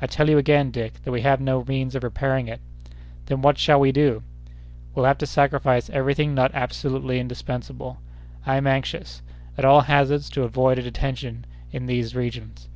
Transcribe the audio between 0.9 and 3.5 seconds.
that we have no means of repairing it." "Then